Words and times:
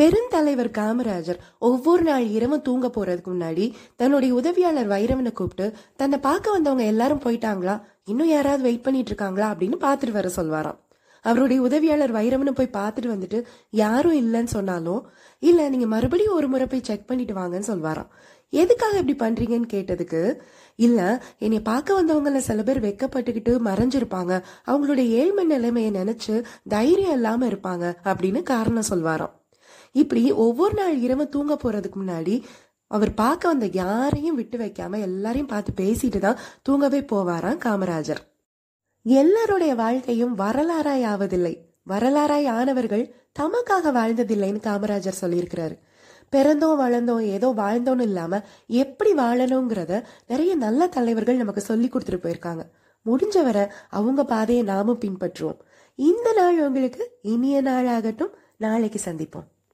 பெருந்தலைவர் 0.00 0.70
காமராஜர் 0.78 1.38
ஒவ்வொரு 1.58 2.02
நாள் 2.02 2.26
இரவும் 2.26 2.62
தூங்க 2.62 2.86
போறதுக்கு 2.86 3.30
முன்னாடி 3.32 3.72
தன்னுடைய 3.96 4.34
உதவியாளர் 4.34 4.88
வைரவனை 4.88 5.32
கூப்பிட்டு 5.32 5.72
தன்னை 5.96 6.18
பார்க்க 6.18 6.50
வந்தவங்க 6.50 6.84
எல்லாரும் 6.84 7.20
போயிட்டாங்களா? 7.20 7.82
இன்னும் 8.04 8.28
யாராவது 8.28 8.62
வெயிட் 8.62 8.82
பண்ணிட்டு 8.82 9.08
இருக்காங்களா? 9.08 9.50
அப்படின்னு 9.50 9.76
பார்த்துட்டு 9.80 10.10
வர 10.10 10.30
சொல்வாராம். 10.36 10.78
அவருடைய 11.22 11.62
உதவியாளர் 11.62 12.12
வைரவனை 12.12 12.50
போய் 12.50 12.70
பார்த்துட்டு 12.72 13.12
வந்துட்டு 13.14 13.44
யாரும் 13.70 14.16
இல்லைன்னு 14.20 14.44
சொன்னாலும் 14.44 15.10
இல்லை 15.38 15.68
நீங்க 15.68 15.86
மறுபடியும் 15.86 16.34
ஒரு 16.34 16.48
முறை 16.48 16.66
போய் 16.66 16.82
செக் 16.82 17.06
பண்ணிட்டு 17.06 17.34
வாங்கன்னு 17.34 17.70
சொல்வாராம். 17.72 18.08
எதுக்காக 18.50 18.98
இப்படி 18.98 19.32
பண்றீங்கன்னு 19.32 19.72
கேட்டதுக்கு 19.72 20.36
இல்ல 20.76 21.22
என்னை 21.38 21.60
பார்க்க 21.60 22.02
வந்தவங்கள 22.02 22.36
சில 22.36 22.62
பேர் 22.62 22.80
வெக்கப்பட்டுக்கிட்டு 22.80 23.52
மறைஞ்சிருப்பாங்க. 23.64 24.42
அவங்களுடைய 24.66 25.08
ஏழ்மை 25.08 25.44
நிலைமையை 25.44 25.92
நினைச்சு 25.92 26.44
தைரியம் 26.68 27.12
இல்லாம 27.12 27.46
இருப்பாங்க 27.46 27.94
அப்படின்னு 28.04 28.42
காரணம் 28.42 28.90
சொல்வாராம். 28.90 29.38
இப்படி 29.92 30.32
ஒவ்வொரு 30.32 30.74
நாள் 30.74 30.96
இரவு 30.98 31.28
தூங்க 31.28 31.54
போகிறதுக்கு 31.54 31.98
முன்னாடி 32.00 32.42
அவர் 32.86 33.14
பார்க்க 33.14 33.48
வந்த 33.48 33.66
யாரையும் 33.66 34.34
விட்டு 34.34 34.58
வைக்காம 34.58 35.00
எல்லாரையும் 35.00 35.48
பார்த்து 35.48 35.72
பேசிட்டு 35.84 36.18
தான் 36.18 36.40
தூங்கவே 36.62 37.00
போவாராம் 37.00 37.60
காமராஜர். 37.64 38.22
எல்லாருடைய 39.02 39.74
வாழ்க்கையும் 39.74 40.38
வரலாறாய் 40.38 41.04
ஆவதில்லை. 41.12 41.54
வரலாறாய் 41.88 42.48
ஆனவர்கள் 42.48 43.04
தமக்காக 43.38 43.92
வாழ்ந்ததில்லைன்னு 43.92 44.60
காமராஜர் 44.66 45.20
சொல்லியிருக்கிறாரு. 45.20 45.76
பிறந்தோம் 46.32 46.80
வளர்ந்தோம் 46.80 47.20
ஏதோ 47.20 47.48
வாழ்ந்தோன்னு 47.56 48.00
இல்லாம 48.00 48.42
எப்படி 48.66 49.12
வாழணுங்கிறத 49.14 50.02
நிறைய 50.26 50.54
நல்ல 50.54 50.88
தலைவர்கள் 50.88 51.36
நமக்கு 51.36 51.60
சொல்லி 51.60 51.88
கொடுத்துட்டு 51.88 52.24
போயிருக்காங்க. 52.26 52.64
முடிஞ்சவரை 53.06 53.66
அவங்க 53.88 54.24
பாதையை 54.24 54.64
நாமும் 54.64 55.00
பின்பற்றுவோம். 55.00 55.60
இந்த 55.94 56.32
நாள் 56.32 56.66
உங்களுக்கு 56.66 57.18
இனிய 57.22 57.60
நாள் 57.60 57.86
ஆகட்டும் 57.86 58.34
நாளைக்கு 58.56 59.00
சந்திப்போம். 59.04 59.48